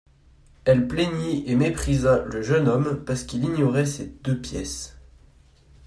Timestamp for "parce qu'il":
3.05-3.43